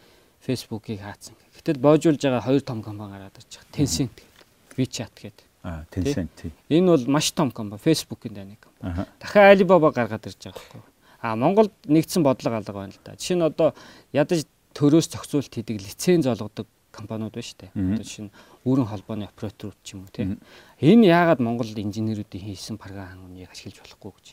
[0.43, 1.35] Facebook-ыг хаацсан.
[1.55, 3.75] Гэтэл боожуулж байгаа хоёр том компани гараад ирж байгаа.
[3.75, 4.36] Tencent гэдэг,
[4.77, 5.47] WeChat гэдэг.
[5.67, 6.53] Аа, Tencent тий.
[6.71, 9.07] Энэ бол маш том компани, Facebook-ийн дайны компани.
[9.19, 10.83] Дахиад Alibaba гаргаад ирж байгаа байхгүй.
[11.23, 13.17] Аа, Монголд нэгдсэн бодлого алга байна л да.
[13.19, 13.75] Жишээ нь одоо
[14.13, 17.73] ядаж төрөөс зохицуулт хийдэг лиценз олгодог компаниуд байна шүү дээ.
[17.75, 20.39] Одоо жишээ нь өөрийн холбооны операторууд ч юм уу тийм.
[20.79, 24.27] Энэ яагаад Монгол инженеруудын хийсэн програм хангамжийг ашиглаж болохгүй гэж.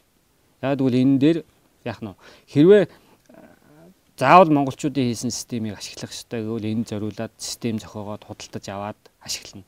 [0.62, 1.38] Яагаад гэвэл энэ дээр
[1.88, 2.14] яах нь
[2.52, 2.84] хэрвээ
[4.18, 9.66] заавал монголчуудын хийсэн системийг ашиглах ёстой гэвэл энэ зориулаад систем зохиогоод худалдаж аваад ашиглана.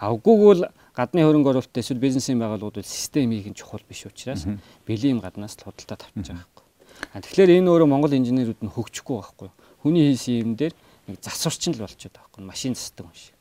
[0.00, 4.46] Авгүйгвэл гадны хөрөнгө оруулалт эсвэл бизнесийн байгууллагууд бол системийг нь чухал биш учраас
[4.86, 6.64] бэлийм гаднаас л худалдаад авчиж байгаа байхгүй.
[7.22, 9.50] Тэгэхээр энэ өөрөө монгол инженерүүд нь хөгжихгүй байхгүй.
[9.82, 10.74] Хүний хийсэн юм дээр
[11.10, 12.42] нэг засварчин л болчиход байгаа байхгүй.
[12.46, 13.34] Машин засдаг юм шиг.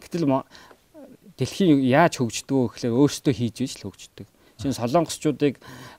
[0.00, 0.24] Гэтэл
[1.36, 4.26] дэлхийн яаж хөгждөг вэ гэхээр өөрсдөө хийж иж л хөгждөг.
[4.60, 5.54] Жишээ нь солонгосчуудыг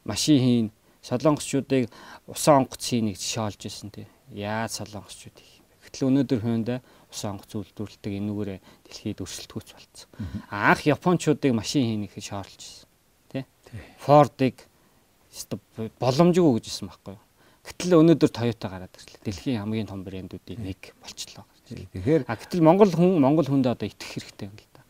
[0.08, 0.68] машин хийн
[1.04, 1.92] солонгосчуудыг
[2.32, 4.08] усан онгоц хийнэ гэж шоолж ирсэн тий.
[4.32, 5.76] Яаж солонгосчууд их юм бэ?
[5.84, 6.78] Гэтэл өнөөдөр хөөндөө
[7.16, 8.60] усан онгоц үйлдвэрлэдэг энүүгээрээ
[8.92, 10.08] дэлхийд өрсөлдөхөц болсон.
[10.52, 12.92] Анх японочдыг машин хийнэ гэж шоолж ирсэн.
[13.32, 13.44] Тий.
[14.04, 14.68] Фордыг
[16.00, 17.24] боломжгүй гэж хэлсэн байхгүй юу?
[17.66, 19.26] Гэтэл өнөөдөр Toyota гараад ирлээ.
[19.26, 21.50] Дэлхийн хамгийн том брэндүүдийн нэг болчлоо.
[21.66, 24.86] Тэгэхээр а гэтэл Монгол хүн Монгол хүндээ одоо итгэх хэрэгтэй юм л да.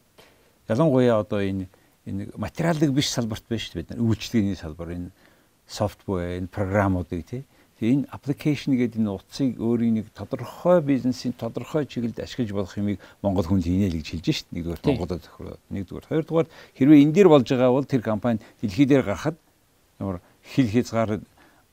[0.68, 1.72] Ялангуяа одоо энэ
[2.04, 5.10] энэ материалыг биш салбарт дээ бид нар үйлчлэгээний салбар энэ
[5.64, 7.48] софтвер энэ програмуудыг тий.
[7.84, 13.44] Энэ аппликейшн гэдэг энэ утсыг өөрийн нэг тодорхой бизнесийн тодорхой чиглэлд ашиглаж болох юмыг Монгол
[13.44, 14.48] хүнд хийнэ л гэж хэлж шít.
[14.56, 19.04] Нэгдүгээр Монголд тохироод нэгдүгээр хоёрдугаар хэрвээ энэ дээр болж байгаа бол тэр компани дэлхий дээр
[19.04, 19.36] гарахад
[20.00, 21.20] ямар хил хязгаар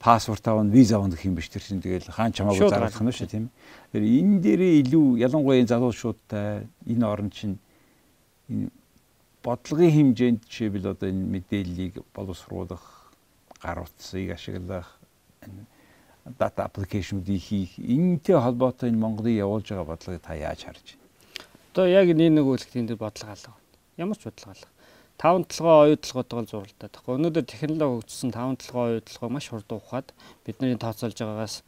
[0.03, 3.31] паспорт авах, виза авах гэх юм биш тэр чинь тэгэл хаан чамаагүй зарлах нь шүү
[3.31, 3.47] тийм.
[3.95, 7.63] Тэр энэ дээрээ илүү ялангуяа залуучуудтай энэ орн чинь
[8.51, 8.75] энэ
[9.47, 13.15] бодлогын хэмжээнд жишээлбэл одоо энэ мэдээллийг боловсруулах
[13.63, 14.99] гар утсыг ашиглах
[16.25, 21.03] дата аппликейшнуудыг хийх энэтэй холбоотой энэ Монголыг явуулж байгаа бодлогыг та яаж харж байна?
[21.73, 23.55] Одоо яг нэг нэг үйлчлэлийн дээр бодлого алга.
[23.97, 24.69] Ямар ч бодлого алга.
[25.19, 26.93] 5 толгой оюутлоготойгоо зуралдаад.
[26.95, 30.09] Тэгэхээр өнөөдөр технологи хөгжсөн 5 толгой оюутлогоо маш хурдан ухаад
[30.47, 31.63] бидний тооцоолж байгаагаас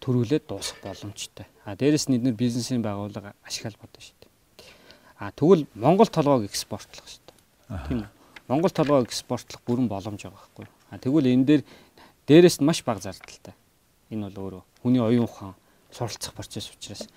[0.00, 1.46] төрүүлээд дуусах боломжтой.
[1.64, 4.30] А дээрэс нь эдгээр бизнесийн байгууллага ашиглал бодно шүү дээ.
[5.18, 7.38] А тэгвэл Монгол толгойг экспортлох шүү дээ.
[7.88, 8.10] Тийм үү?
[8.48, 10.74] Монгол толгойг экспортлох бүрэн боломж байгаа байхгүй юу?
[10.90, 11.62] А тэгвэл энэ дээр
[12.30, 13.54] дээрээс нь маш бага зардалтай.
[14.10, 15.54] Энэ бол өөрөө хүний оюун ухаан
[15.90, 17.08] суралцах процесс учраас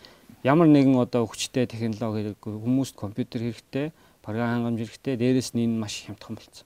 [0.43, 5.79] ямар нэгэн одоо хүчтэй технологи хэрэггүй хүмүүст компьютер хэрэгтэй, програм хангамж хэрэгтэй, дээрээс нь энэ
[5.79, 6.65] маш хямдхан болсон.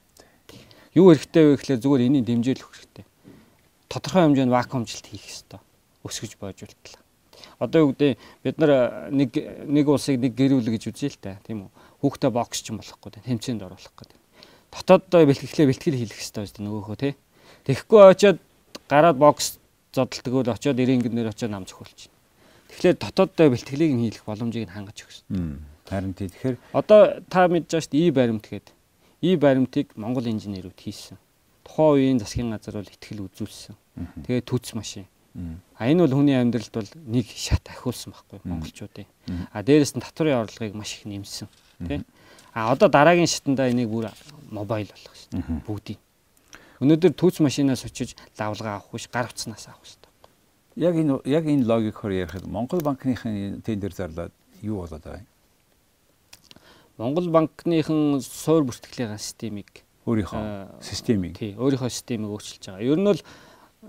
[0.94, 3.04] Юу хэрэгтэй вэ гэхээр зүгээр энийг дэмжээл өгөх хэрэгтэй.
[3.88, 5.60] Тодорхой хэмжээнд вакуумжилт хийх хэрэгтэй.
[6.04, 7.02] Өсгөж боожуултлаа.
[7.58, 9.30] Одоо юу гэдэг бид нар нэг
[9.64, 11.70] нэг улсыг нэг гэрүүл гэж үзье л та тийм үү.
[12.02, 14.18] Хүүхдээ бокс ч юм болохгүй тэмцээнд оруулах гэдэг
[14.72, 17.14] дотооддоо бэлтгэлээ бэлтгэл хийх хэрэгтэй шүү дээ нөгөөхөө тий.
[17.64, 18.38] Тэгэхгүй очиод
[18.88, 19.58] гараад бокс
[19.92, 22.08] зодтолдог бол очиод ирэнгэнээр очиод нам зөхөлч.
[22.68, 25.26] Тэгэхээр дотооддоо бэлтгэлийг нь хийх боломжийг нь хангаж өгсөн.
[25.88, 28.66] Харин тий тэгэхээр одоо та мэдж байгаа шүү дээ и баримт гээд.
[29.24, 31.16] И баримтыг Монгол инженерүүд хийсэн.
[31.64, 33.74] Тухайн үеийн засгийн газар бол ихтгэл үзүүлсэн.
[34.28, 35.08] Тэгээд түүц машин.
[35.78, 39.06] А энэ бол хүний амьдралд бол нэг шат ахиулсан байхгүй монголчуудын.
[39.52, 41.48] А дээрэс нь татврын орлогыг маш их нэмсэн.
[41.88, 42.02] Тэ?
[42.52, 44.10] А одоо дараагийн шатанда энийг бүр
[44.50, 45.62] мобайл болох шүү дээ.
[45.66, 45.98] Бүгдийг.
[46.78, 50.12] Өнөөдөр түүц машинаас очиж лавлгаа авах биш, гар утаснаас авах дээ.
[50.78, 55.28] Яг энэ яг энэ логикоор ярихад Монгол банкныхын тендер зарлаад юу болоод байгаа юм?
[56.98, 62.86] Монгол банкныхын суур бүртгэлийн системийг өөрийнхөө системийг тий өөрийнхөө системийг өөрчилж байгаа.
[62.86, 63.22] Ер нь бол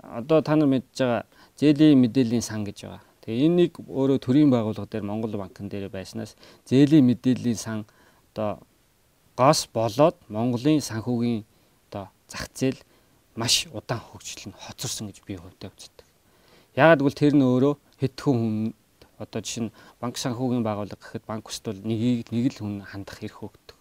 [0.02, 1.22] одоо та нар мэдж байгаа
[1.58, 3.02] зээлийн мэдээллийн сан гэж байгаа.
[3.22, 6.34] Тэгээ энийг өөрөө төрийн байгууллага дээр Монгол банкн дээр байснаас
[6.66, 7.86] зээлийн мэдээллийн сан
[8.34, 8.62] одоо
[9.34, 11.46] гос болоод Монголын санхүүгийн
[12.30, 12.78] зах зээл
[13.34, 16.06] маш удаан хөгжил нь хоцорсон гэж би хувьдаа үздэг.
[16.78, 18.56] Яагаад гэвэл тэр нь өөрөө хэдхэн хүн
[19.18, 23.20] одоо жишээ нь банк санхүүгийн байгууллага гэхэд банк ус бол нэг нэг л хүн хандах
[23.20, 23.76] эрх өгдөг.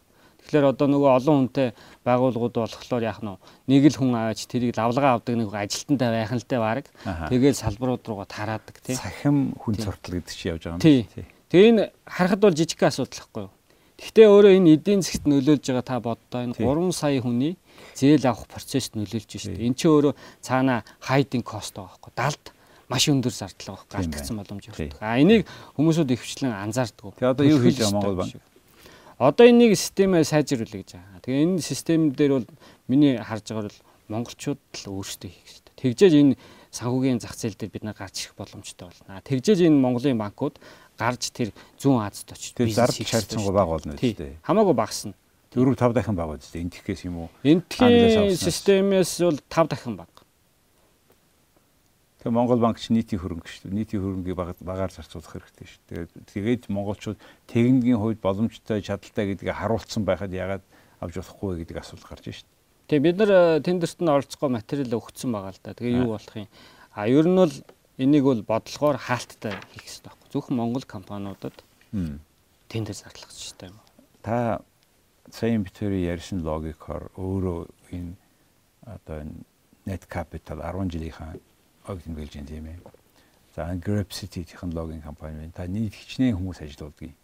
[0.49, 1.69] Тэгэхээр одоо нөгөө олон хүнтэй
[2.03, 3.37] байгууллагууд болохоор яах нь
[3.69, 6.85] нэг л хүн аваач тэрийг лавлгаа авдаг нэг ажилтнтай байх нь л дээ баг.
[7.29, 8.97] Тэгэл салбарууд руугаа тараадаг тий.
[8.97, 11.05] Сахим хүн цортол гэдэг чинь явж байгаа юм тий.
[11.53, 13.53] Тэгээ энэ харахад бол жижиг асуудал байхгүй юу?
[13.99, 17.53] Гэхдээ өөрөө энэ эдийн засгт нөлөөлж байгаа та боддоо энэ 3 сая хүний
[17.95, 19.67] зээл авах процесс нөлөөлж шүү дээ.
[19.69, 22.13] Энд чинь өөрөө цаана хайдинг кост байгаа байхгүй.
[22.15, 22.43] Далд
[22.89, 23.99] маш өндөр зардал байгаа байхгүй.
[23.99, 24.97] Алдагдсан боломж өгдөг.
[24.99, 25.45] А энийг
[25.77, 27.13] хүмүүсүүд ихвчлэн анзаардаг.
[27.17, 28.33] Тэгээ одоо юу хийж байгаа Монгол банк?
[29.19, 31.19] Одоо энийг системээ сайжруулъя гэж байгаа.
[31.21, 32.47] Тэгээ энэ систем дээр бол
[32.87, 35.75] миний харж байгаагаар бол монголчууд л өөрсдөө хийх хэрэгтэй.
[35.77, 36.33] Тэгжээж энэ
[36.73, 39.21] санхүүгийн зах зээл дээр бид нар гарч ирэх боломжтой болно.
[39.21, 40.57] Тэгжээж энэ Монголын банкуд
[40.97, 44.37] гарч тэр зүүн Азад очиж тэр зард шаардсангүй баг болно үстэй.
[44.45, 45.13] Хамаагүй багасна.
[45.55, 46.61] 4 5 дахин баг үстэй.
[46.61, 47.29] Энтхээс юм уу?
[47.41, 50.09] Энтхийн системээс бол 5 дахин баг.
[52.19, 53.79] Тэгээ Монгол банк ч нийтийн хөрөнгө шүү дээ.
[53.79, 55.81] Нийтийн хөрөнгийг багаар зарцуулах хэрэгтэй шүү.
[55.87, 60.63] Тэгээд тэгээд монголчууд техникийн хувьд боломжтой чадaltaй гэдгийг харуулсан байхад ягаад
[60.99, 62.49] авч болохгүй гэдэг асуулт гарч шүү.
[62.91, 65.73] Тэгээ бид нар тендерт нь оролцохгүй материал өгсөн байгаа л да.
[65.79, 66.51] Тэгээ юу болох юм?
[66.91, 67.55] А ер нь бол
[67.95, 70.27] энийг бол бодлогоор хаалттай хийх хэрэгтэй байхгүй.
[70.35, 71.55] Зөвхөн Монгол компаниудад
[72.67, 73.79] тендер зарлах хэрэгтэй юм.
[74.19, 74.59] Та
[75.31, 77.59] сайн битүүрийн ярьсан логикоор өөрөө
[77.93, 78.13] энэ
[78.85, 79.19] одоо
[79.85, 81.37] net capital 10 жилийнхаа
[81.89, 82.79] ойг тэмдэглэж байна тийм ээ.
[83.55, 85.53] За Grab City технологийн компани байна.
[85.53, 87.15] Та нийт хичнээн хүмүүс ажилуулдаг юм.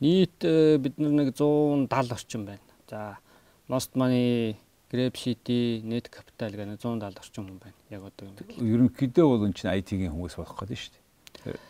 [0.00, 2.62] Нийт э, бид нар нэг 170 орчим байна.
[2.90, 3.18] За
[3.68, 4.56] Most Money
[4.90, 7.78] Grab City, Net Capital гэх 170 орчим хүн байна.
[7.90, 8.34] Яг одоо юм.
[8.62, 11.02] Ерөнхийдөө бол энэ чинь IT-ийн хүмүүс болох гэдэг шүү дээ.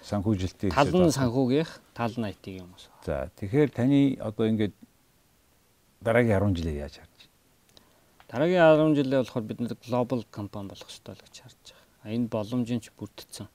[0.05, 2.85] Санхүүжилтийн тал нь санхүүгийнх, тал нь IT-ийн хүмүүс.
[3.05, 4.75] За тэгэхээр таны одоо ингээд
[6.05, 7.33] дараагийн 10 жилээ яаж харж байна?
[8.31, 12.15] Дараагийн 10 жилээ болохоор бид нэг глобал компани болох ёстой л гэж харж байгаа.
[12.15, 13.49] Энэ боломжийн ч бүрдсэн.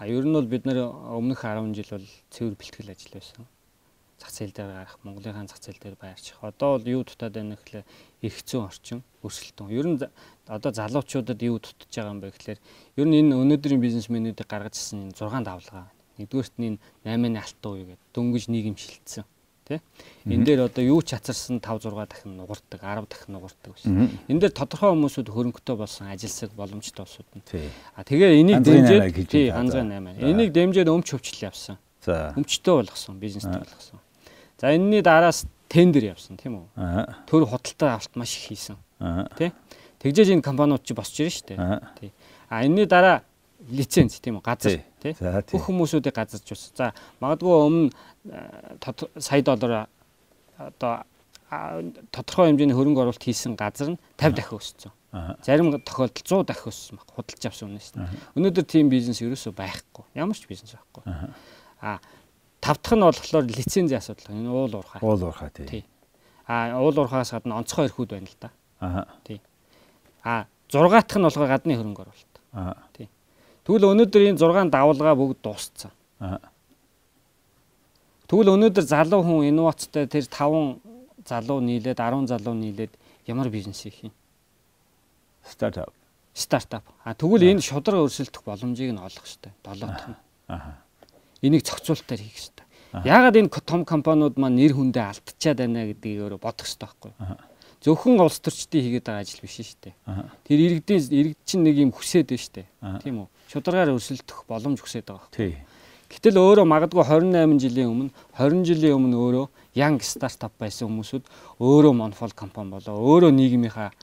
[0.00, 3.44] А ер нь бол бид нэр өмнөх 10 жил бол цэвэр бэлтгэл ажил байсан
[4.20, 6.36] зах зээл дээр гарах, Монголынхаа зах зээл дээр байрчих.
[6.44, 7.84] Одоо бол юу дутаад байна гэхлээр
[8.20, 9.72] их зүүн орчин өрсөлдөөн.
[9.72, 9.98] Ер нь
[10.44, 12.60] одоо залуучуудад юу дутаж байгаа юм бэ гэхлээр
[13.00, 15.88] ер нь энэ өнөөдрийн бизнесмэнүүдийг гаргаж ирсэн энэ 6 давлгаа.
[16.20, 16.76] Нэгдүгээрт нь
[17.08, 18.76] 8-ны алтан үе гэдэг дөнгөж нийгэм
[19.70, 19.78] Тэ?
[20.26, 24.10] Энэ дээр одоо юу ч хацарсан 5 6 дахин нугардаг, 10 дахин нугардаг гэсэн.
[24.26, 27.46] Энэ дээр тодорхой хүмүүсүүд хөрөнгөтэй болсон ажилсаг боломжтой улсууд нь.
[27.94, 30.18] А тэгээ энийг дэмжиж тий ганцхан 8.
[30.18, 31.78] Энийг дэмжиж өмч хөвчл явсан.
[32.02, 32.34] За.
[32.34, 34.02] Өмчтэй болгосон, бизнестэй болгосон.
[34.58, 37.30] За энэний дараас тендер явсан тийм үү?
[37.30, 38.76] Төр худалдаа авалт маш их хийсэн.
[39.38, 39.54] Тэ?
[40.02, 41.54] Тэгжээж энэ компаниуд чи босч ирэн штэ.
[42.00, 42.10] Тий.
[42.50, 43.22] А энэний дараа
[43.68, 44.44] лиценз тийм үү?
[44.44, 45.12] Газар тий.
[45.52, 46.72] Бүх хүмүүсүүдийг газарч ус.
[46.72, 47.90] За магадгүй өмнө
[49.20, 49.88] сая доллар
[50.56, 51.04] одоо
[52.14, 54.92] тодорхой хэмжээний хөрөнгө оруулалт хийсэн газар нь 50 дахин өссөн.
[55.42, 57.08] Зарим тохиолдолд 100 дахин өссөн баг.
[57.10, 58.06] Худалдаж авсан үнээс нь.
[58.38, 60.04] Өнөөдөр тийм бизнес ерөөсөө байхгүй.
[60.14, 61.04] Ямар ч бизнес байхгүй.
[61.82, 61.98] А
[62.60, 64.36] Тав дахь нь болохоор лицензийн асуудал.
[64.36, 65.00] Энэ уул уурхай.
[65.00, 65.84] Уул уурхай тий.
[66.46, 68.50] А уул уурхаас гадна онцгой эрхүүд байна л да.
[68.80, 69.04] Аа.
[69.24, 69.40] Тий.
[70.22, 72.34] А 6 дахь нь болохоор гадны хөрөнгө оруулалт.
[72.52, 72.76] Аа.
[72.92, 73.08] Тий.
[73.64, 75.92] Тэгвэл өнөөдөр энэ 6 давлгаа бүгд дууссан.
[76.20, 76.40] Аа.
[78.28, 82.92] Тэгвэл өнөөдөр залуу хүн инновацтай тэр 5 залуу нийлээд 10 залуу нийлээд
[83.26, 84.14] ямар бизнес хийх юм?
[85.44, 85.92] Стартап.
[86.34, 86.84] Стартап.
[87.04, 89.52] А тэгвэл энэ шудраг өрсөлдөх боломжийг нь олох хэрэгтэй.
[89.64, 90.18] Долоо дахь нь.
[90.48, 90.80] Аа
[91.42, 92.66] энийг зохицуулалтаар хийх хэрэгтэй.
[93.04, 97.49] Яагаад энэ том компаниуд маань нэр хүндээ алдчихад байна гэдгийг өөрөө бодох хэрэгтэй байхгүй юу?
[97.80, 99.94] Зөвхөн улс төрчдийн хийгээд байгаа ажил биш шүү дээ.
[100.44, 102.68] Тэр иргэдийн иргэд чинь нэг юм хүсээд байна шүү дээ.
[103.00, 103.28] Тийм үү?
[103.48, 105.64] Шударгаар өрсөлдөх боломж хүсээд байгаа юу?
[106.12, 109.46] Гэтэл өөрөө магадгүй 28 жилийн өмнө 20 жилийн өмнө өөрөө
[109.80, 111.24] young startup байсан хүмүүсүүд
[111.56, 113.94] өөрөө монопол компани болоо өөрөө нийгмийнхаа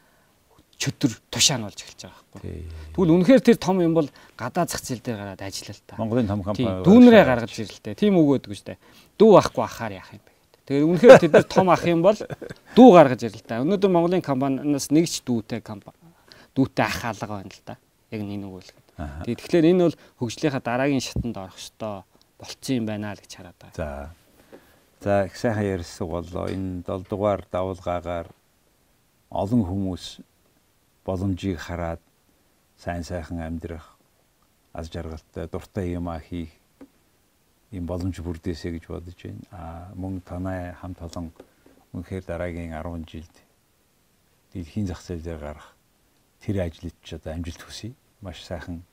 [0.81, 2.63] чөтөр тушаануулж эхэлж байгаа байхгүй.
[2.95, 4.09] Тэгвэл үнэхээр тэр том юм бол
[4.39, 5.99] гадаа зах зээл дээр гараад ажиллаа л та.
[5.99, 7.93] Монголын том компани дүүнрээ гаргаж ирэлтэй.
[7.99, 8.81] Тийм үг өгдөг шүү дээ.
[9.19, 10.37] Дүү ахгүй ахаар яах юм бэ
[10.67, 12.19] Тэгэхээр үнэхээр тэд нар том ах юм бол
[12.75, 13.63] дүү гаргаж ирэлтэй.
[13.63, 15.95] Өнөөдөр Монголын компаниас нэг ч дүүтэй компани
[16.51, 17.80] дүүтэй ах алга байна л да.
[18.12, 18.88] Яг нэг үг үлгээд.
[19.32, 22.03] Тэгэхээр энэ бол хөгжлийнхаа дараагийн шатанд орох ёстой
[22.36, 23.80] болцсон юм байна л гэж хараад байгаа.
[23.80, 24.12] За.
[24.99, 26.51] За их сайхан ярьсан болоо.
[26.51, 28.27] Энэ 7 дугаар давуулгаагаар
[29.32, 30.19] олон хүмүүс
[31.08, 32.03] боломжийг хараад
[32.75, 33.95] сайн сайхан амьдрах
[34.73, 36.51] аз жаргалтай дуртай юм а хийх
[37.71, 39.43] юм боломж бүрдээсэ гэж бодож байна.
[39.51, 41.32] А мөн танай хамт олон
[41.93, 43.36] үнэхээр дараагийн 10 жилд
[44.53, 45.75] дэлхийн зах зээл дээр гарах
[46.39, 47.91] тэр ажлыг ч одоо амжилт хүсье.
[48.21, 48.84] Маш сайхан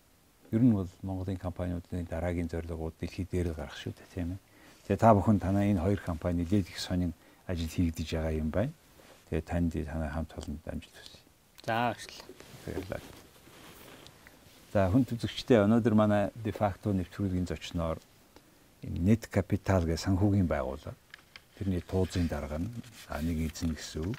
[0.50, 4.40] ер нь бол Монголын компаниудын дараагийн зорилгууд дэлхий дээр гарах шүү дээ тийм ээ.
[4.90, 7.14] Тэгээ та бүхэн танай энэ хоёр компани дээд их сонин
[7.46, 8.72] ажил хийгдэж байгаа юм байна.
[9.30, 11.20] Тэгээ танд танай хамт олонд амжилт хүсье.
[11.62, 12.10] За ажил.
[12.66, 13.00] Баярлалаа.
[14.74, 18.02] За хүн төзөгчтэй өнөөдөр манай де факто нэвтрүүлгийн зочноор
[18.88, 20.96] Net Capital гэх санхүүгийн байгууллага
[21.56, 22.68] тэрний туузын дарга нь
[23.22, 24.18] нэг эзэн гэсэн үг.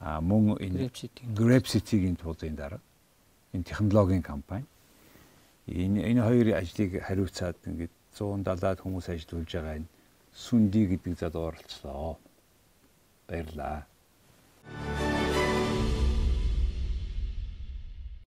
[0.00, 0.90] А мөн энэ
[1.32, 2.80] Grab City-гийн туузын дарга
[3.54, 4.66] энэ технологийн компани.
[5.66, 9.90] Энэ энэ хоёр ажлыг хариуцаад ингээд 170-аад хүмүүс ажиллаж байгаа энэ
[10.32, 12.16] Сүнди гэдэг зад оролцлоо.
[13.28, 13.84] Баярлалаа.